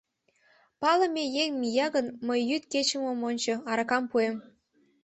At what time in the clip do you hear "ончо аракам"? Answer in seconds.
3.29-4.03